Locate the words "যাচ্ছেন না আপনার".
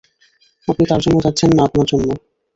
1.25-1.85